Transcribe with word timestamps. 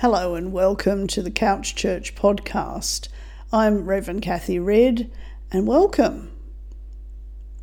Hello 0.00 0.34
and 0.34 0.50
welcome 0.50 1.06
to 1.08 1.20
the 1.20 1.30
Couch 1.30 1.74
Church 1.74 2.14
podcast. 2.14 3.08
I'm 3.52 3.84
Reverend 3.84 4.22
Cathy 4.22 4.58
Ridd 4.58 5.12
and 5.52 5.66
welcome. 5.66 6.30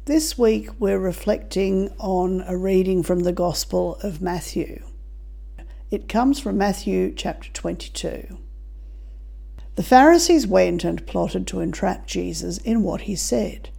This 0.05 0.38
week 0.38 0.70
we're 0.78 1.00
reflecting 1.00 1.89
on 1.97 2.44
a 2.46 2.55
reading 2.55 3.02
from 3.02 3.21
the 3.21 3.31
Gospel 3.31 3.96
of 4.04 4.21
Matthew. 4.21 4.86
It 5.89 6.08
comes 6.08 6.39
from 6.39 6.60
Matthew 6.60 7.12
chapter 7.12 7.49
22. 7.53 8.38
The 9.74 9.81
Pharisees 9.81 10.46
went 10.46 10.83
and 10.83 11.08
plotted 11.08 11.47
to 11.47 11.60
entrap 11.60 12.06
Jesus 12.06 12.60
in 12.60 12.83
what 12.83 13.01
he 13.01 13.15
said. 13.15 13.72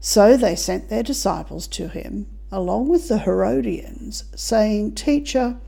So 0.00 0.38
they 0.38 0.56
sent 0.56 0.88
their 0.88 1.02
disciples 1.02 1.66
to 1.68 1.88
him, 1.88 2.26
along 2.50 2.88
with 2.88 3.08
the 3.08 3.18
Herodians, 3.18 4.24
saying, 4.34 4.94
Teacher, 4.94 5.58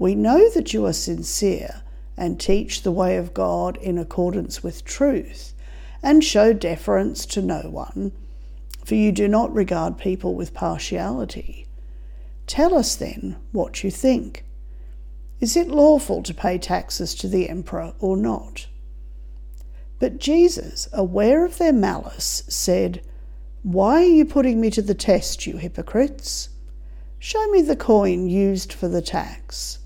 we 0.00 0.14
know 0.14 0.48
that 0.48 0.72
you 0.72 0.86
are 0.86 0.94
sincere 0.94 1.82
and 2.16 2.40
teach 2.40 2.80
the 2.80 2.90
way 2.90 3.18
of 3.18 3.34
God 3.34 3.76
in 3.76 3.98
accordance 3.98 4.62
with 4.62 4.82
truth, 4.82 5.52
and 6.02 6.24
show 6.24 6.54
deference 6.54 7.26
to 7.26 7.42
no 7.42 7.68
one, 7.68 8.10
for 8.82 8.94
you 8.94 9.12
do 9.12 9.28
not 9.28 9.54
regard 9.54 9.98
people 9.98 10.34
with 10.34 10.54
partiality. 10.54 11.66
Tell 12.46 12.74
us 12.74 12.96
then 12.96 13.36
what 13.52 13.84
you 13.84 13.90
think. 13.90 14.46
Is 15.38 15.54
it 15.54 15.68
lawful 15.68 16.22
to 16.22 16.32
pay 16.32 16.56
taxes 16.56 17.14
to 17.16 17.28
the 17.28 17.50
emperor 17.50 17.92
or 17.98 18.16
not? 18.16 18.68
But 19.98 20.16
Jesus, 20.18 20.88
aware 20.94 21.44
of 21.44 21.58
their 21.58 21.74
malice, 21.74 22.42
said, 22.48 23.02
Why 23.62 23.96
are 23.96 24.06
you 24.06 24.24
putting 24.24 24.62
me 24.62 24.70
to 24.70 24.80
the 24.80 24.94
test, 24.94 25.46
you 25.46 25.58
hypocrites? 25.58 26.48
Show 27.18 27.46
me 27.48 27.60
the 27.60 27.76
coin 27.76 28.30
used 28.30 28.72
for 28.72 28.88
the 28.88 29.02
tax. 29.02 29.76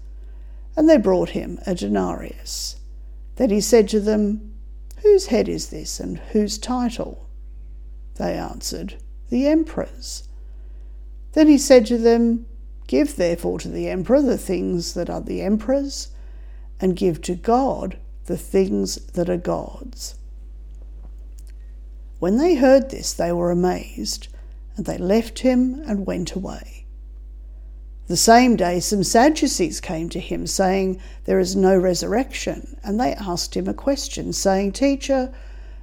And 0.76 0.88
they 0.88 0.98
brought 0.98 1.30
him 1.30 1.58
a 1.66 1.74
denarius. 1.74 2.76
Then 3.36 3.50
he 3.50 3.60
said 3.60 3.88
to 3.90 4.00
them, 4.00 4.54
Whose 5.02 5.26
head 5.26 5.48
is 5.48 5.68
this, 5.68 6.00
and 6.00 6.18
whose 6.18 6.58
title? 6.58 7.28
They 8.16 8.38
answered, 8.38 8.94
The 9.28 9.46
emperor's. 9.46 10.28
Then 11.32 11.48
he 11.48 11.58
said 11.58 11.86
to 11.86 11.98
them, 11.98 12.46
Give 12.86 13.14
therefore 13.16 13.58
to 13.60 13.68
the 13.68 13.88
emperor 13.88 14.22
the 14.22 14.38
things 14.38 14.94
that 14.94 15.10
are 15.10 15.20
the 15.20 15.42
emperor's, 15.42 16.08
and 16.80 16.96
give 16.96 17.20
to 17.22 17.34
God 17.34 17.98
the 18.26 18.36
things 18.36 18.96
that 19.12 19.28
are 19.28 19.36
God's. 19.36 20.16
When 22.18 22.38
they 22.38 22.54
heard 22.54 22.90
this, 22.90 23.12
they 23.12 23.32
were 23.32 23.50
amazed, 23.50 24.28
and 24.76 24.86
they 24.86 24.98
left 24.98 25.40
him 25.40 25.82
and 25.86 26.06
went 26.06 26.32
away. 26.32 26.83
The 28.06 28.16
same 28.18 28.56
day, 28.56 28.80
some 28.80 29.02
Sadducees 29.02 29.80
came 29.80 30.10
to 30.10 30.20
him, 30.20 30.46
saying, 30.46 31.00
There 31.24 31.38
is 31.38 31.56
no 31.56 31.74
resurrection. 31.76 32.76
And 32.84 33.00
they 33.00 33.14
asked 33.14 33.56
him 33.56 33.66
a 33.66 33.72
question, 33.72 34.34
saying, 34.34 34.72
Teacher, 34.72 35.32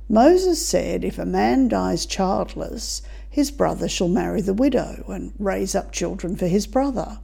Moses 0.08 0.64
said, 0.64 1.04
If 1.04 1.18
a 1.18 1.26
man 1.26 1.68
dies 1.68 2.06
childless, 2.06 3.02
his 3.28 3.50
brother 3.50 3.88
shall 3.88 4.08
marry 4.08 4.42
the 4.42 4.54
widow 4.54 5.04
and 5.08 5.34
raise 5.40 5.74
up 5.74 5.92
children 5.92 6.36
for 6.36 6.46
his 6.46 6.68
brother. 6.68 7.20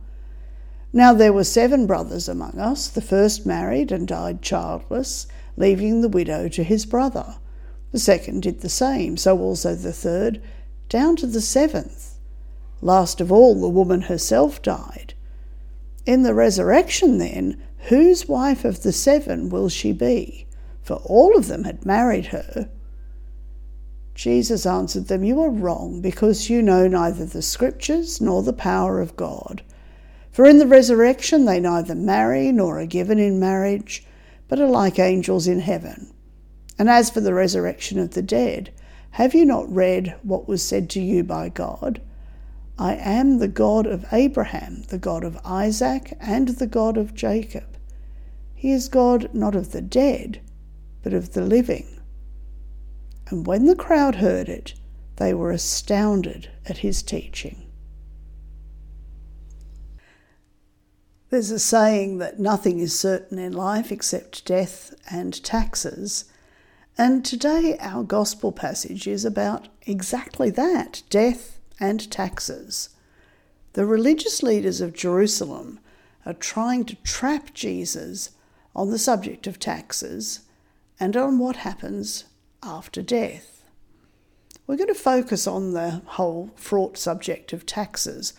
Now 0.91 1.13
there 1.13 1.33
were 1.33 1.43
seven 1.43 1.85
brothers 1.85 2.27
among 2.27 2.57
us. 2.57 2.87
The 2.87 3.01
first 3.01 3.45
married 3.45 3.91
and 3.91 4.07
died 4.07 4.41
childless, 4.41 5.27
leaving 5.57 6.01
the 6.01 6.09
widow 6.09 6.47
to 6.49 6.63
his 6.63 6.87
brother. 6.87 7.35
The 7.91 7.99
second 7.99 8.41
did 8.41 8.61
the 8.61 8.69
same, 8.69 9.15
so 9.15 9.37
also 9.37 9.75
the 9.75 9.93
third, 9.93 10.41
down 10.89 11.17
to 11.17 11.27
the 11.27 11.41
seventh. 11.41 12.16
Last 12.81 13.19
of 13.21 13.31
all, 13.31 13.55
the 13.55 13.67
woman 13.67 14.01
herself 14.01 14.61
died. 14.61 15.13
In 16.05 16.23
the 16.23 16.33
resurrection, 16.33 17.17
then, 17.17 17.61
whose 17.89 18.27
wife 18.27 18.63
of 18.63 18.83
the 18.83 18.91
seven 18.91 19.49
will 19.49 19.69
she 19.69 19.91
be? 19.93 20.47
For 20.81 20.95
all 21.05 21.37
of 21.37 21.47
them 21.47 21.63
had 21.63 21.85
married 21.85 22.27
her. 22.27 22.69
Jesus 24.15 24.65
answered 24.65 25.07
them, 25.07 25.23
You 25.23 25.41
are 25.41 25.49
wrong, 25.49 26.01
because 26.01 26.49
you 26.49 26.61
know 26.61 26.87
neither 26.87 27.25
the 27.25 27.41
Scriptures 27.41 28.21
nor 28.21 28.41
the 28.41 28.53
power 28.53 29.01
of 29.01 29.15
God. 29.15 29.63
For 30.31 30.45
in 30.45 30.59
the 30.59 30.67
resurrection 30.67 31.45
they 31.45 31.59
neither 31.59 31.95
marry 31.95 32.51
nor 32.51 32.79
are 32.79 32.85
given 32.85 33.19
in 33.19 33.39
marriage, 33.39 34.05
but 34.47 34.59
are 34.59 34.67
like 34.67 34.99
angels 34.99 35.47
in 35.47 35.59
heaven. 35.59 36.13
And 36.79 36.89
as 36.89 37.09
for 37.09 37.21
the 37.21 37.33
resurrection 37.33 37.99
of 37.99 38.11
the 38.11 38.21
dead, 38.21 38.71
have 39.11 39.33
you 39.33 39.45
not 39.45 39.73
read 39.73 40.15
what 40.21 40.47
was 40.47 40.61
said 40.61 40.89
to 40.91 41.01
you 41.01 41.23
by 41.23 41.49
God? 41.49 42.01
I 42.79 42.93
am 42.95 43.39
the 43.39 43.47
God 43.47 43.87
of 43.87 44.05
Abraham, 44.11 44.83
the 44.89 44.99
God 44.99 45.23
of 45.23 45.37
Isaac, 45.43 46.15
and 46.19 46.49
the 46.49 46.67
God 46.67 46.95
of 46.95 47.15
Jacob. 47.15 47.77
He 48.53 48.71
is 48.71 48.87
God 48.87 49.33
not 49.33 49.55
of 49.55 49.71
the 49.71 49.81
dead, 49.81 50.41
but 51.01 51.13
of 51.13 51.33
the 51.33 51.41
living. 51.41 52.01
And 53.29 53.47
when 53.47 53.65
the 53.65 53.75
crowd 53.75 54.15
heard 54.15 54.47
it, 54.47 54.75
they 55.15 55.33
were 55.33 55.51
astounded 55.51 56.49
at 56.67 56.79
his 56.79 57.01
teaching. 57.01 57.63
There's 61.29 61.51
a 61.51 61.59
saying 61.59 62.19
that 62.19 62.39
nothing 62.39 62.79
is 62.79 62.97
certain 62.97 63.39
in 63.39 63.53
life 63.53 63.91
except 63.91 64.45
death 64.45 64.93
and 65.11 65.43
taxes. 65.43 66.25
And 66.97 67.25
today 67.25 67.77
our 67.79 68.03
gospel 68.03 68.51
passage 68.51 69.07
is 69.07 69.25
about 69.25 69.67
exactly 69.85 70.49
that 70.51 71.01
death 71.09 71.56
and 71.79 72.09
taxes. 72.11 72.89
The 73.73 73.85
religious 73.85 74.41
leaders 74.41 74.81
of 74.81 74.93
Jerusalem 74.93 75.79
are 76.25 76.33
trying 76.33 76.85
to 76.85 76.95
trap 76.97 77.53
Jesus 77.53 78.31
on 78.75 78.89
the 78.89 78.99
subject 78.99 79.47
of 79.47 79.59
taxes 79.59 80.41
and 80.99 81.15
on 81.15 81.39
what 81.39 81.57
happens 81.57 82.25
after 82.63 83.01
death. 83.01 83.63
We're 84.65 84.77
going 84.77 84.87
to 84.87 84.95
focus 84.95 85.47
on 85.47 85.73
the 85.73 86.01
whole 86.05 86.51
fraught 86.55 86.97
subject 86.97 87.53
of 87.53 87.65
taxes, 87.65 88.33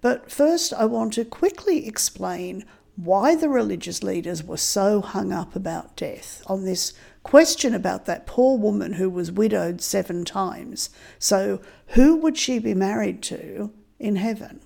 but 0.00 0.30
first 0.30 0.72
I 0.72 0.86
want 0.86 1.12
to 1.14 1.24
quickly 1.24 1.86
explain 1.86 2.64
why 2.96 3.34
the 3.34 3.48
religious 3.48 4.02
leaders 4.02 4.42
were 4.42 4.56
so 4.56 5.00
hung 5.00 5.32
up 5.32 5.54
about 5.54 5.96
death 5.96 6.42
on 6.46 6.64
this 6.64 6.94
question 7.22 7.74
about 7.74 8.06
that 8.06 8.26
poor 8.26 8.56
woman 8.56 8.94
who 8.94 9.10
was 9.10 9.30
widowed 9.30 9.80
seven 9.80 10.24
times. 10.24 10.90
So, 11.18 11.60
who 11.88 12.16
would 12.16 12.38
she 12.38 12.58
be 12.58 12.74
married 12.74 13.22
to 13.24 13.72
in 13.98 14.16
heaven? 14.16 14.60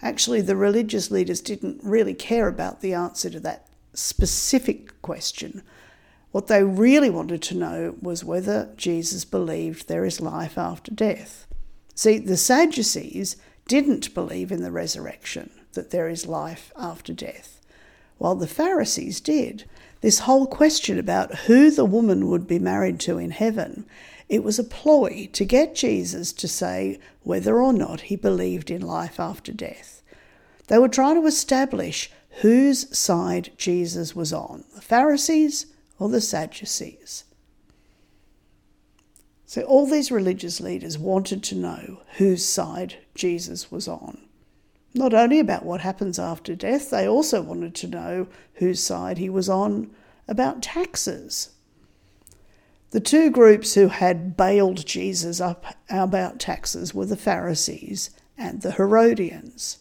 Actually, 0.00 0.40
the 0.40 0.56
religious 0.56 1.10
leaders 1.10 1.40
didn't 1.40 1.82
really 1.82 2.14
care 2.14 2.46
about 2.46 2.80
the 2.80 2.94
answer 2.94 3.28
to 3.30 3.40
that 3.40 3.66
specific 3.94 5.00
question. 5.02 5.62
What 6.30 6.46
they 6.46 6.62
really 6.62 7.10
wanted 7.10 7.42
to 7.42 7.56
know 7.56 7.96
was 8.00 8.24
whether 8.24 8.72
Jesus 8.76 9.24
believed 9.24 9.88
there 9.88 10.04
is 10.04 10.20
life 10.20 10.58
after 10.58 10.92
death. 10.92 11.46
See, 11.94 12.18
the 12.18 12.36
Sadducees 12.36 13.36
didn't 13.66 14.14
believe 14.14 14.50
in 14.50 14.62
the 14.62 14.72
resurrection, 14.72 15.50
that 15.74 15.90
there 15.90 16.08
is 16.08 16.26
life 16.26 16.72
after 16.76 17.12
death, 17.12 17.60
while 18.18 18.34
the 18.34 18.46
Pharisees 18.46 19.20
did 19.20 19.64
this 20.04 20.20
whole 20.20 20.46
question 20.46 20.98
about 20.98 21.34
who 21.46 21.70
the 21.70 21.86
woman 21.86 22.28
would 22.28 22.46
be 22.46 22.58
married 22.58 23.00
to 23.00 23.16
in 23.16 23.30
heaven, 23.30 23.86
it 24.28 24.44
was 24.44 24.58
a 24.58 24.64
ploy 24.64 25.30
to 25.32 25.44
get 25.46 25.74
Jesus 25.74 26.30
to 26.34 26.46
say 26.46 26.98
whether 27.22 27.58
or 27.62 27.72
not 27.72 28.02
he 28.02 28.16
believed 28.16 28.70
in 28.70 28.82
life 28.82 29.18
after 29.18 29.50
death. 29.50 30.02
They 30.66 30.78
were 30.78 30.88
trying 30.88 31.20
to 31.20 31.26
establish 31.26 32.10
whose 32.42 32.94
side 32.94 33.52
Jesus 33.56 34.14
was 34.14 34.30
on 34.30 34.64
the 34.74 34.82
Pharisees 34.82 35.66
or 35.98 36.10
the 36.10 36.20
Sadducees. 36.20 37.24
So, 39.46 39.62
all 39.62 39.86
these 39.86 40.10
religious 40.10 40.60
leaders 40.60 40.98
wanted 40.98 41.42
to 41.44 41.54
know 41.54 42.00
whose 42.16 42.44
side 42.44 42.98
Jesus 43.14 43.70
was 43.70 43.88
on. 43.88 44.20
Not 44.94 45.12
only 45.12 45.40
about 45.40 45.64
what 45.64 45.80
happens 45.80 46.20
after 46.20 46.54
death, 46.54 46.90
they 46.90 47.06
also 47.06 47.42
wanted 47.42 47.74
to 47.76 47.88
know 47.88 48.28
whose 48.54 48.80
side 48.80 49.18
he 49.18 49.28
was 49.28 49.48
on 49.48 49.90
about 50.28 50.62
taxes. 50.62 51.50
The 52.92 53.00
two 53.00 53.28
groups 53.28 53.74
who 53.74 53.88
had 53.88 54.36
bailed 54.36 54.86
Jesus 54.86 55.40
up 55.40 55.66
about 55.90 56.38
taxes 56.38 56.94
were 56.94 57.06
the 57.06 57.16
Pharisees 57.16 58.10
and 58.38 58.62
the 58.62 58.70
Herodians. 58.70 59.78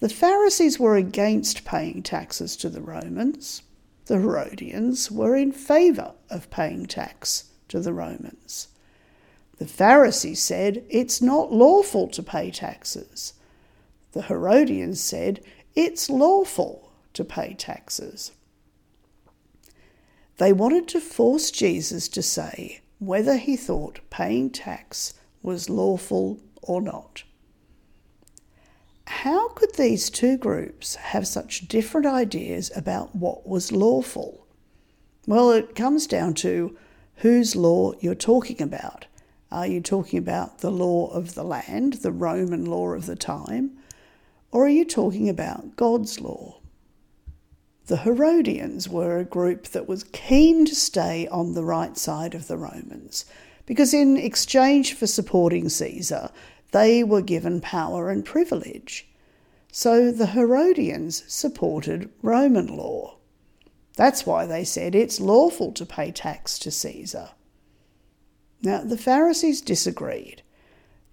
The 0.00 0.08
Pharisees 0.08 0.80
were 0.80 0.96
against 0.96 1.66
paying 1.66 2.02
taxes 2.02 2.56
to 2.56 2.70
the 2.70 2.80
Romans. 2.80 3.62
The 4.06 4.18
Herodians 4.18 5.10
were 5.10 5.36
in 5.36 5.52
favour 5.52 6.14
of 6.30 6.48
paying 6.48 6.86
tax 6.86 7.50
to 7.68 7.80
the 7.80 7.92
Romans. 7.92 8.68
The 9.58 9.66
Pharisees 9.66 10.42
said 10.42 10.82
it's 10.88 11.20
not 11.20 11.52
lawful 11.52 12.08
to 12.08 12.22
pay 12.22 12.50
taxes. 12.50 13.34
The 14.14 14.22
Herodians 14.22 15.00
said 15.00 15.40
it's 15.74 16.08
lawful 16.08 16.92
to 17.14 17.24
pay 17.24 17.54
taxes. 17.54 18.32
They 20.38 20.52
wanted 20.52 20.88
to 20.88 21.00
force 21.00 21.50
Jesus 21.50 22.08
to 22.08 22.22
say 22.22 22.80
whether 22.98 23.36
he 23.36 23.56
thought 23.56 23.98
paying 24.10 24.50
tax 24.50 25.14
was 25.42 25.68
lawful 25.68 26.40
or 26.62 26.80
not. 26.80 27.24
how 29.06 29.48
could 29.48 29.74
these 29.74 30.10
two 30.10 30.36
groups 30.36 30.94
have 30.96 31.26
such 31.26 31.68
different 31.68 32.06
ideas 32.06 32.70
about 32.76 33.14
what 33.14 33.46
was 33.48 33.72
lawful? 33.72 34.46
Well, 35.26 35.50
it 35.50 35.74
comes 35.74 36.06
down 36.06 36.34
to 36.34 36.76
whose 37.16 37.56
law 37.56 37.92
you're 38.00 38.14
talking 38.14 38.60
about. 38.62 39.06
Are 39.50 39.66
you 39.66 39.80
talking 39.80 40.18
about 40.18 40.58
the 40.58 40.70
law 40.70 41.08
of 41.08 41.34
the 41.34 41.44
land, 41.44 41.94
the 41.94 42.12
Roman 42.12 42.64
law 42.64 42.88
of 42.92 43.06
the 43.06 43.16
time, 43.16 43.78
or 44.54 44.66
are 44.66 44.68
you 44.68 44.84
talking 44.84 45.28
about 45.28 45.74
God's 45.74 46.20
law? 46.20 46.60
The 47.86 47.96
Herodians 47.96 48.88
were 48.88 49.18
a 49.18 49.24
group 49.24 49.64
that 49.64 49.88
was 49.88 50.04
keen 50.12 50.64
to 50.66 50.76
stay 50.76 51.26
on 51.26 51.54
the 51.54 51.64
right 51.64 51.98
side 51.98 52.34
of 52.34 52.46
the 52.46 52.56
Romans 52.56 53.24
because, 53.66 53.92
in 53.92 54.16
exchange 54.16 54.94
for 54.94 55.08
supporting 55.08 55.68
Caesar, 55.68 56.30
they 56.70 57.02
were 57.02 57.20
given 57.20 57.60
power 57.60 58.10
and 58.10 58.24
privilege. 58.24 59.08
So 59.72 60.12
the 60.12 60.28
Herodians 60.28 61.24
supported 61.26 62.10
Roman 62.22 62.68
law. 62.68 63.16
That's 63.96 64.24
why 64.24 64.46
they 64.46 64.62
said 64.62 64.94
it's 64.94 65.18
lawful 65.18 65.72
to 65.72 65.84
pay 65.84 66.12
tax 66.12 66.60
to 66.60 66.70
Caesar. 66.70 67.30
Now, 68.62 68.84
the 68.84 68.96
Pharisees 68.96 69.60
disagreed. 69.60 70.42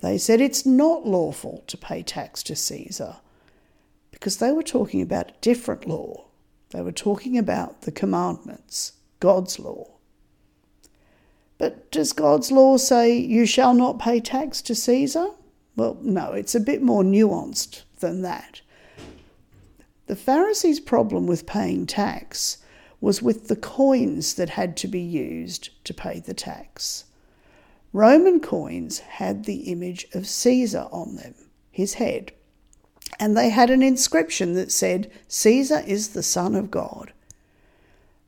They 0.01 0.19
said 0.19 0.41
it's 0.41 0.63
not 0.63 1.07
lawful 1.07 1.63
to 1.65 1.75
pay 1.75 2.03
tax 2.03 2.43
to 2.43 2.55
Caesar 2.55 3.15
because 4.21 4.37
they 4.37 4.51
were 4.51 4.61
talking 4.61 5.01
about 5.01 5.31
a 5.31 5.41
different 5.41 5.87
law. 5.87 6.27
They 6.69 6.83
were 6.83 6.91
talking 6.91 7.39
about 7.39 7.81
the 7.81 7.91
commandments, 7.91 8.91
God's 9.19 9.57
law. 9.57 9.95
But 11.57 11.89
does 11.89 12.13
God's 12.13 12.51
law 12.51 12.77
say 12.77 13.17
you 13.17 13.47
shall 13.47 13.73
not 13.73 13.97
pay 13.97 14.19
tax 14.19 14.61
to 14.61 14.75
Caesar? 14.75 15.29
Well, 15.75 15.97
no, 16.03 16.33
it's 16.33 16.53
a 16.53 16.59
bit 16.59 16.83
more 16.83 17.01
nuanced 17.01 17.81
than 17.99 18.21
that. 18.21 18.61
The 20.05 20.15
Pharisees' 20.15 20.79
problem 20.79 21.25
with 21.25 21.47
paying 21.47 21.87
tax 21.87 22.59
was 22.99 23.23
with 23.23 23.47
the 23.47 23.55
coins 23.55 24.35
that 24.35 24.49
had 24.49 24.77
to 24.77 24.87
be 24.87 25.01
used 25.01 25.71
to 25.85 25.95
pay 25.95 26.19
the 26.19 26.35
tax. 26.35 27.05
Roman 27.91 28.39
coins 28.39 28.99
had 28.99 29.45
the 29.45 29.71
image 29.71 30.05
of 30.13 30.27
Caesar 30.27 30.87
on 30.91 31.15
them, 31.15 31.33
his 31.71 31.95
head 31.95 32.33
and 33.19 33.35
they 33.35 33.49
had 33.49 33.69
an 33.69 33.81
inscription 33.81 34.53
that 34.53 34.71
said, 34.71 35.11
Caesar 35.27 35.83
is 35.85 36.09
the 36.09 36.23
Son 36.23 36.55
of 36.55 36.71
God. 36.71 37.13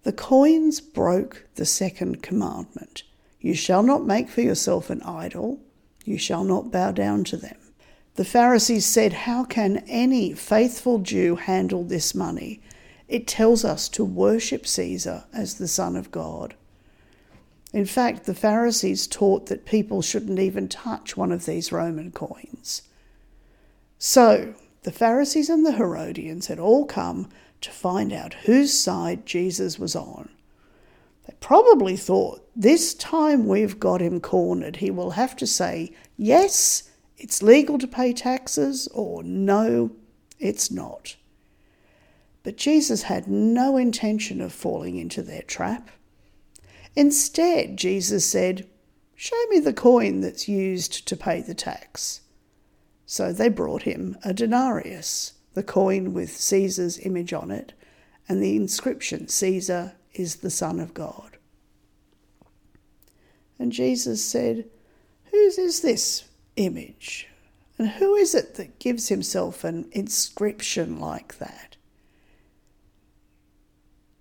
The 0.04 0.14
coins 0.14 0.82
broke 0.82 1.46
the 1.56 1.66
second 1.66 2.22
commandment 2.22 3.04
You 3.40 3.54
shall 3.54 3.84
not 3.84 4.06
make 4.06 4.30
for 4.30 4.42
yourself 4.42 4.90
an 4.90 5.02
idol, 5.04 5.60
you 6.06 6.18
shall 6.18 6.44
not 6.44 6.72
bow 6.72 6.92
down 6.92 7.24
to 7.26 7.38
them. 7.38 7.58
The 8.16 8.26
Pharisees 8.26 8.86
said, 8.86 9.14
How 9.14 9.44
can 9.44 9.78
any 9.88 10.34
faithful 10.34 11.00
Jew 11.00 11.36
handle 11.36 11.84
this 11.84 12.14
money? 12.14 12.62
It 13.08 13.28
tells 13.28 13.66
us 13.66 13.90
to 13.90 14.06
worship 14.06 14.68
Caesar 14.68 15.24
as 15.34 15.56
the 15.56 15.68
Son 15.68 15.96
of 15.96 16.12
God. 16.12 16.56
In 17.72 17.86
fact, 17.86 18.26
the 18.26 18.36
Pharisees 18.36 19.08
taught 19.08 19.48
that 19.48 19.66
people 19.66 20.02
shouldn't 20.02 20.40
even 20.40 20.68
touch 20.68 21.18
one 21.18 21.32
of 21.32 21.46
these 21.46 21.72
Roman 21.72 22.12
coins. 22.12 22.84
So, 23.98 24.54
the 24.84 24.92
Pharisees 24.92 25.50
and 25.50 25.66
the 25.66 25.74
Herodians 25.74 26.48
had 26.48 26.60
all 26.60 26.86
come 26.86 27.30
to 27.62 27.72
find 27.72 28.12
out 28.12 28.34
whose 28.34 28.78
side 28.78 29.26
Jesus 29.26 29.80
was 29.80 29.96
on. 29.96 30.30
They 31.26 31.34
probably 31.40 31.96
thought, 31.96 32.48
this 32.56 32.94
time 32.94 33.48
we've 33.48 33.80
got 33.80 34.02
him 34.02 34.20
cornered, 34.20 34.78
he 34.78 34.92
will 34.92 35.12
have 35.12 35.36
to 35.38 35.48
say, 35.48 35.94
yes, 36.18 36.92
it's 37.18 37.42
legal 37.42 37.78
to 37.78 37.88
pay 37.88 38.12
taxes, 38.12 38.90
or 38.94 39.24
no, 39.24 39.92
it's 40.40 40.70
not. 40.70 41.16
But 42.44 42.58
Jesus 42.58 43.04
had 43.04 43.28
no 43.28 43.78
intention 43.78 44.42
of 44.42 44.52
falling 44.52 44.98
into 44.98 45.22
their 45.22 45.44
trap. 45.44 45.90
Instead, 46.96 47.78
Jesus 47.78 48.26
said, 48.26 48.68
Show 49.16 49.42
me 49.50 49.60
the 49.60 49.72
coin 49.72 50.20
that's 50.20 50.50
used 50.50 51.08
to 51.08 51.16
pay 51.16 51.42
the 51.42 51.54
tax. 51.54 52.20
So 53.14 53.32
they 53.32 53.50
brought 53.50 53.84
him 53.84 54.18
a 54.26 54.34
denarius, 54.34 55.34
the 55.54 55.62
coin 55.62 56.14
with 56.14 56.36
Caesar's 56.36 56.98
image 56.98 57.32
on 57.32 57.52
it, 57.52 57.74
and 58.28 58.42
the 58.42 58.56
inscription 58.56 59.28
Caesar 59.28 59.94
is 60.14 60.38
the 60.38 60.50
Son 60.50 60.80
of 60.80 60.96
God. 60.96 61.38
And 63.60 63.72
Jesus 63.72 64.26
said, 64.26 64.66
Whose 65.26 65.60
is 65.60 65.82
this 65.82 66.24
image? 66.56 67.28
And 67.78 67.88
who 67.88 68.16
is 68.16 68.34
it 68.34 68.56
that 68.56 68.80
gives 68.80 69.10
himself 69.10 69.64
an 69.64 69.90
inscription 69.92 71.00
like 71.00 71.38
that? 71.38 71.78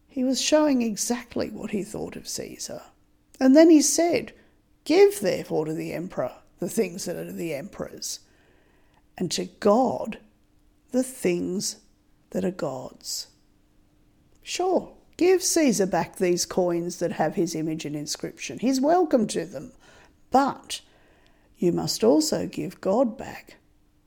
He 0.07 0.23
was 0.23 0.39
showing 0.39 0.83
exactly 0.83 1.49
what 1.49 1.71
he 1.71 1.83
thought 1.83 2.15
of 2.15 2.29
Caesar. 2.29 2.83
And 3.41 3.57
then 3.57 3.71
he 3.71 3.81
said, 3.81 4.35
Give 4.85 5.19
therefore 5.19 5.65
to 5.65 5.73
the 5.73 5.95
emperor 5.95 6.35
the 6.59 6.69
things 6.69 7.07
that 7.07 7.17
are 7.17 7.33
the 7.33 7.55
emperor's 7.55 8.21
and 9.17 9.31
to 9.33 9.45
God 9.45 10.19
the 10.91 11.03
things 11.03 11.77
that 12.31 12.45
are 12.45 12.51
God's. 12.51 13.29
Sure, 14.43 14.93
give 15.17 15.43
Caesar 15.43 15.87
back 15.87 16.17
these 16.17 16.45
coins 16.45 16.99
that 16.99 17.13
have 17.13 17.35
his 17.35 17.55
image 17.55 17.85
and 17.85 17.95
inscription. 17.95 18.59
He's 18.59 18.81
welcome 18.81 19.27
to 19.29 19.45
them. 19.45 19.73
But 20.31 20.81
you 21.59 21.73
must 21.73 22.03
also 22.03 22.47
give 22.47 22.81
God 22.81 23.17
back 23.17 23.59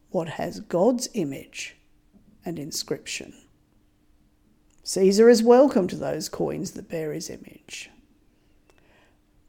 what 0.10 0.28
has 0.30 0.60
God's 0.60 1.08
image 1.13 1.75
and 2.44 2.60
inscription. 2.60 3.34
Caesar 4.84 5.30
is 5.30 5.42
welcome 5.42 5.88
to 5.88 5.96
those 5.96 6.30
coins 6.30 6.72
that 6.72 6.90
bear 6.90 7.13
his 7.13 7.30
image. 7.30 7.90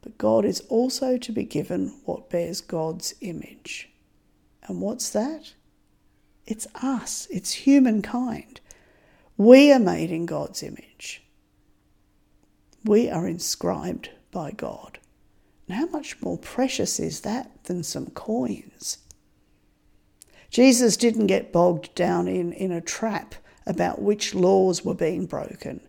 But 0.03 0.19
God 0.19 0.45
is 0.45 0.61
also 0.69 1.19
to 1.19 1.33
be 1.33 1.45
given 1.45 1.99
what 2.05 2.31
bears 2.31 2.61
God's 2.61 3.15
image. 3.21 3.91
And 4.67 4.81
what's 4.81 5.11
that? 5.11 5.55
It's 6.47 6.67
us, 6.75 7.27
it's 7.31 7.53
humankind. 7.53 8.61
We 9.37 9.73
are 9.73 9.79
made 9.79 10.11
in 10.11 10.27
God's 10.27 10.63
image. 10.63 11.23
We 12.85 13.11
are 13.11 13.27
inscribed 13.27 14.11
by 14.31 14.53
God. 14.53 14.99
And 15.67 15.77
how 15.77 15.87
much 15.87 16.23
more 16.23 16.39
precious 16.39 17.01
is 17.01 17.21
that 17.21 17.65
than 17.65 17.83
some 17.83 18.07
coins? 18.11 18.99
Jesus 20.51 20.97
didn't 20.97 21.27
get 21.27 21.53
bogged 21.53 21.95
down 21.95 22.29
in, 22.29 22.53
in 22.53 22.71
a 22.71 22.81
trap 22.81 23.35
about 23.67 24.01
which 24.01 24.35
laws 24.35 24.85
were 24.85 24.95
being 24.95 25.27
broken. 25.27 25.81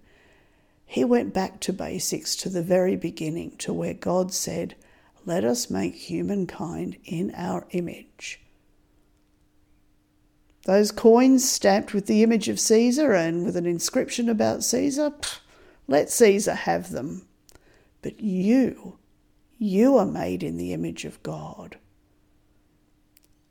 He 0.85 1.03
went 1.03 1.33
back 1.33 1.59
to 1.61 1.73
basics, 1.73 2.35
to 2.37 2.49
the 2.49 2.63
very 2.63 2.95
beginning, 2.95 3.57
to 3.57 3.71
where 3.71 3.93
God 3.93 4.33
said, 4.33 4.75
Let 5.25 5.43
us 5.43 5.69
make 5.69 5.95
humankind 5.95 6.97
in 7.05 7.33
our 7.35 7.67
image. 7.71 8.41
Those 10.67 10.91
coins 10.91 11.49
stamped 11.49 11.93
with 11.93 12.07
the 12.07 12.23
image 12.23 12.49
of 12.49 12.59
Caesar 12.59 13.13
and 13.13 13.45
with 13.45 13.55
an 13.55 13.65
inscription 13.65 14.27
about 14.27 14.65
Caesar, 14.65 15.11
pff, 15.11 15.39
let 15.87 16.09
Caesar 16.09 16.55
have 16.55 16.91
them. 16.91 17.25
But 18.01 18.19
you, 18.19 18.97
you 19.57 19.97
are 19.97 20.05
made 20.05 20.43
in 20.43 20.57
the 20.57 20.73
image 20.73 21.05
of 21.05 21.23
God. 21.23 21.77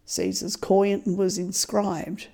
Caesar's 0.05 0.57
coin 0.57 1.17
was 1.17 1.39
inscribed. 1.39 2.29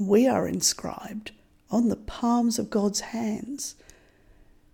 We 0.00 0.26
are 0.26 0.48
inscribed 0.48 1.30
on 1.70 1.90
the 1.90 1.96
palms 1.96 2.58
of 2.58 2.70
God's 2.70 3.00
hands. 3.00 3.76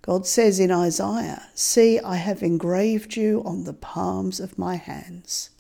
God 0.01 0.27
says 0.27 0.59
in 0.59 0.71
Isaiah, 0.71 1.51
See, 1.55 2.01
I 2.01 2.17
have 2.17 2.43
engraved 2.43 3.15
you 3.15 3.43
on 3.45 3.65
the 3.65 3.75
palms 3.75 4.41
of 4.41 4.57
my 4.57 4.77
hands. 4.77 5.51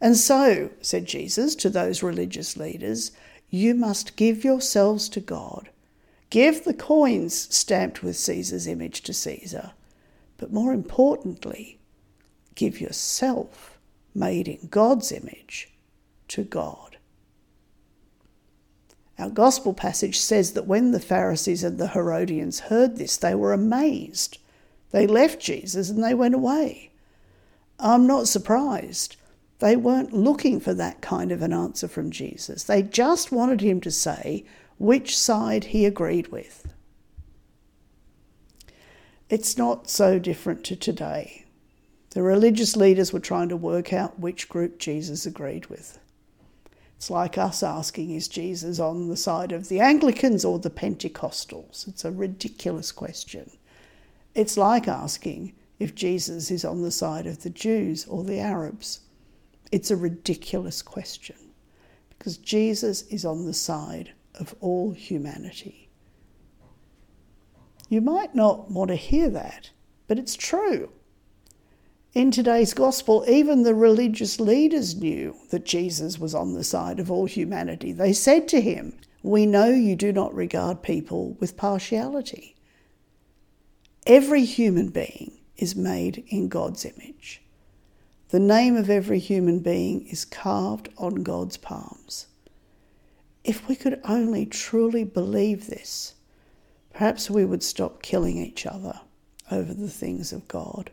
And 0.00 0.16
so, 0.16 0.70
said 0.80 1.06
Jesus 1.06 1.54
to 1.56 1.70
those 1.70 2.02
religious 2.02 2.56
leaders, 2.56 3.12
you 3.50 3.74
must 3.74 4.16
give 4.16 4.44
yourselves 4.44 5.08
to 5.10 5.20
God. 5.20 5.70
Give 6.30 6.62
the 6.62 6.74
coins 6.74 7.54
stamped 7.54 8.02
with 8.02 8.16
Caesar's 8.16 8.66
image 8.66 9.02
to 9.02 9.14
Caesar. 9.14 9.72
But 10.36 10.52
more 10.52 10.72
importantly, 10.72 11.78
give 12.54 12.80
yourself, 12.80 13.78
made 14.14 14.46
in 14.46 14.68
God's 14.70 15.10
image, 15.10 15.72
to 16.28 16.44
God. 16.44 16.98
Our 19.18 19.30
gospel 19.30 19.74
passage 19.74 20.18
says 20.18 20.52
that 20.52 20.66
when 20.66 20.92
the 20.92 21.00
Pharisees 21.00 21.64
and 21.64 21.78
the 21.78 21.88
Herodians 21.88 22.60
heard 22.60 22.96
this, 22.96 23.16
they 23.16 23.34
were 23.34 23.52
amazed. 23.52 24.38
They 24.92 25.06
left 25.06 25.40
Jesus 25.40 25.90
and 25.90 26.04
they 26.04 26.14
went 26.14 26.36
away. 26.36 26.90
I'm 27.80 28.06
not 28.06 28.28
surprised. 28.28 29.16
They 29.58 29.76
weren't 29.76 30.12
looking 30.12 30.60
for 30.60 30.72
that 30.74 31.00
kind 31.00 31.32
of 31.32 31.42
an 31.42 31.52
answer 31.52 31.88
from 31.88 32.10
Jesus. 32.10 32.64
They 32.64 32.82
just 32.82 33.32
wanted 33.32 33.60
him 33.60 33.80
to 33.80 33.90
say 33.90 34.44
which 34.78 35.18
side 35.18 35.64
he 35.64 35.84
agreed 35.84 36.28
with. 36.28 36.72
It's 39.28 39.58
not 39.58 39.90
so 39.90 40.18
different 40.18 40.64
to 40.64 40.76
today. 40.76 41.44
The 42.10 42.22
religious 42.22 42.76
leaders 42.76 43.12
were 43.12 43.20
trying 43.20 43.48
to 43.50 43.56
work 43.56 43.92
out 43.92 44.18
which 44.18 44.48
group 44.48 44.78
Jesus 44.78 45.26
agreed 45.26 45.66
with. 45.66 45.98
It's 46.96 47.10
like 47.10 47.36
us 47.36 47.62
asking, 47.62 48.10
is 48.12 48.26
Jesus 48.26 48.80
on 48.80 49.08
the 49.08 49.16
side 49.16 49.52
of 49.52 49.68
the 49.68 49.80
Anglicans 49.80 50.44
or 50.44 50.58
the 50.58 50.70
Pentecostals? 50.70 51.86
It's 51.86 52.04
a 52.04 52.10
ridiculous 52.10 52.90
question. 52.90 53.50
It's 54.34 54.56
like 54.56 54.88
asking 54.88 55.52
if 55.78 55.94
Jesus 55.94 56.50
is 56.50 56.64
on 56.64 56.82
the 56.82 56.90
side 56.90 57.26
of 57.26 57.42
the 57.42 57.50
Jews 57.50 58.06
or 58.06 58.24
the 58.24 58.40
Arabs. 58.40 59.00
It's 59.70 59.90
a 59.90 59.96
ridiculous 59.96 60.82
question 60.82 61.36
because 62.10 62.38
Jesus 62.38 63.02
is 63.02 63.24
on 63.24 63.46
the 63.46 63.54
side 63.54 64.12
of 64.34 64.54
all 64.60 64.92
humanity. 64.92 65.88
You 67.88 68.00
might 68.00 68.34
not 68.34 68.70
want 68.70 68.88
to 68.88 68.96
hear 68.96 69.30
that, 69.30 69.70
but 70.06 70.18
it's 70.18 70.36
true. 70.36 70.90
In 72.14 72.30
today's 72.30 72.74
gospel, 72.74 73.24
even 73.28 73.62
the 73.62 73.74
religious 73.74 74.40
leaders 74.40 74.96
knew 74.96 75.36
that 75.50 75.64
Jesus 75.64 76.18
was 76.18 76.34
on 76.34 76.54
the 76.54 76.64
side 76.64 76.98
of 76.98 77.10
all 77.10 77.26
humanity. 77.26 77.92
They 77.92 78.12
said 78.12 78.48
to 78.48 78.60
him, 78.60 78.94
We 79.22 79.46
know 79.46 79.68
you 79.68 79.94
do 79.94 80.12
not 80.12 80.34
regard 80.34 80.82
people 80.82 81.36
with 81.38 81.56
partiality. 81.56 82.56
Every 84.06 84.44
human 84.44 84.88
being 84.88 85.38
is 85.56 85.76
made 85.76 86.24
in 86.28 86.48
God's 86.48 86.84
image. 86.84 87.42
The 88.30 88.38
name 88.38 88.76
of 88.76 88.90
every 88.90 89.18
human 89.18 89.60
being 89.60 90.06
is 90.06 90.26
carved 90.26 90.90
on 90.98 91.22
God's 91.22 91.56
palms. 91.56 92.26
If 93.42 93.66
we 93.66 93.74
could 93.74 94.00
only 94.04 94.44
truly 94.44 95.02
believe 95.02 95.66
this, 95.66 96.14
perhaps 96.92 97.30
we 97.30 97.46
would 97.46 97.62
stop 97.62 98.02
killing 98.02 98.36
each 98.36 98.66
other 98.66 99.00
over 99.50 99.72
the 99.72 99.88
things 99.88 100.32
of 100.32 100.46
God. 100.46 100.90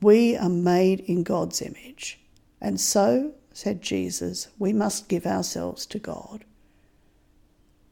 We 0.00 0.36
are 0.36 0.48
made 0.48 1.00
in 1.00 1.24
God's 1.24 1.60
image, 1.60 2.20
and 2.60 2.80
so, 2.80 3.32
said 3.52 3.82
Jesus, 3.82 4.48
we 4.60 4.72
must 4.72 5.08
give 5.08 5.26
ourselves 5.26 5.86
to 5.86 5.98
God. 5.98 6.44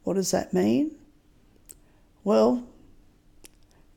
What 0.04 0.14
does 0.14 0.30
that 0.30 0.54
mean? 0.54 0.92
Well, 2.22 2.64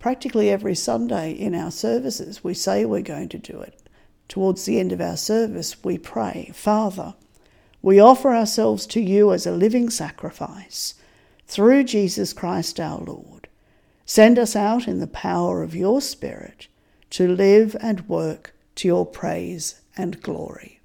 practically 0.01 0.49
every 0.49 0.73
Sunday 0.73 1.31
in 1.31 1.53
our 1.53 1.69
services, 1.69 2.43
we 2.43 2.55
say 2.55 2.83
we're 2.83 3.03
going 3.03 3.29
to 3.29 3.37
do 3.37 3.61
it. 3.61 3.79
Towards 4.27 4.65
the 4.65 4.79
end 4.79 4.91
of 4.91 4.99
our 4.99 5.15
service, 5.15 5.83
we 5.83 5.99
pray, 5.99 6.49
Father, 6.55 7.13
we 7.83 7.99
offer 7.99 8.33
ourselves 8.33 8.87
to 8.87 8.99
you 8.99 9.31
as 9.31 9.45
a 9.45 9.51
living 9.51 9.91
sacrifice 9.91 10.95
through 11.45 11.83
Jesus 11.83 12.33
Christ 12.33 12.79
our 12.79 12.97
Lord. 12.97 13.47
Send 14.03 14.39
us 14.39 14.55
out 14.55 14.87
in 14.87 14.99
the 14.99 15.07
power 15.07 15.61
of 15.61 15.75
your 15.75 16.01
Spirit 16.01 16.67
to 17.11 17.27
live 17.27 17.75
and 17.79 18.09
work 18.09 18.55
to 18.75 18.87
your 18.87 19.05
praise 19.05 19.81
and 19.95 20.19
glory. 20.23 20.79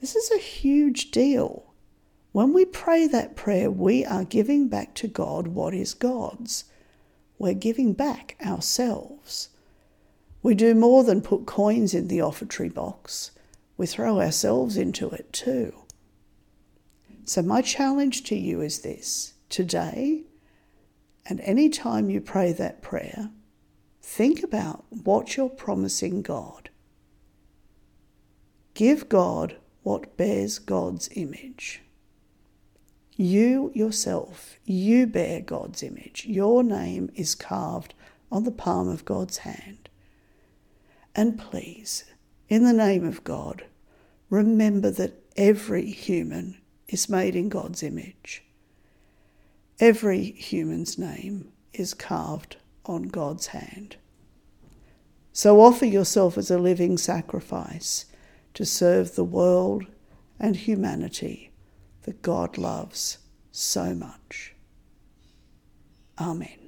This 0.00 0.14
is 0.14 0.30
a 0.30 0.38
huge 0.38 1.10
deal. 1.10 1.74
When 2.36 2.52
we 2.52 2.66
pray 2.66 3.06
that 3.06 3.34
prayer, 3.34 3.70
we 3.70 4.04
are 4.04 4.22
giving 4.22 4.68
back 4.68 4.92
to 4.96 5.08
God 5.08 5.46
what 5.48 5.72
is 5.72 5.94
God's. 5.94 6.64
We're 7.38 7.54
giving 7.54 7.94
back 7.94 8.36
ourselves. 8.44 9.48
We 10.42 10.54
do 10.54 10.74
more 10.74 11.02
than 11.02 11.22
put 11.22 11.46
coins 11.46 11.94
in 11.94 12.08
the 12.08 12.20
offertory 12.20 12.68
box, 12.68 13.30
we 13.78 13.86
throw 13.86 14.20
ourselves 14.20 14.76
into 14.76 15.08
it 15.08 15.32
too. 15.32 15.72
So, 17.24 17.40
my 17.40 17.62
challenge 17.62 18.22
to 18.24 18.36
you 18.36 18.60
is 18.60 18.80
this 18.80 19.32
today, 19.48 20.24
and 21.24 21.40
any 21.40 21.70
time 21.70 22.10
you 22.10 22.20
pray 22.20 22.52
that 22.52 22.82
prayer, 22.82 23.30
Think 24.02 24.42
about 24.42 24.84
what 24.90 25.38
you're 25.38 25.48
promising 25.48 26.20
God. 26.20 26.68
Give 28.74 29.08
God 29.08 29.56
what 29.82 30.18
bears 30.18 30.58
God's 30.58 31.08
image. 31.14 31.80
You 33.16 33.72
yourself, 33.74 34.58
you 34.66 35.06
bear 35.06 35.40
God's 35.40 35.82
image. 35.82 36.26
Your 36.26 36.62
name 36.62 37.10
is 37.14 37.34
carved 37.34 37.94
on 38.30 38.44
the 38.44 38.50
palm 38.50 38.88
of 38.88 39.06
God's 39.06 39.38
hand. 39.38 39.88
And 41.14 41.38
please, 41.38 42.04
in 42.50 42.64
the 42.64 42.74
name 42.74 43.06
of 43.06 43.24
God, 43.24 43.64
remember 44.28 44.90
that 44.90 45.22
every 45.34 45.90
human 45.90 46.58
is 46.88 47.08
made 47.08 47.34
in 47.34 47.48
God's 47.48 47.82
image. 47.82 48.44
Every 49.80 50.32
human's 50.32 50.98
name 50.98 51.52
is 51.72 51.94
carved 51.94 52.56
on 52.84 53.04
God's 53.04 53.48
hand. 53.48 53.96
So 55.32 55.62
offer 55.62 55.86
yourself 55.86 56.36
as 56.36 56.50
a 56.50 56.58
living 56.58 56.98
sacrifice 56.98 58.06
to 58.52 58.66
serve 58.66 59.14
the 59.14 59.24
world 59.24 59.86
and 60.38 60.54
humanity 60.54 61.50
that 62.06 62.22
God 62.22 62.56
loves 62.56 63.18
so 63.50 63.94
much. 63.94 64.54
Amen. 66.18 66.65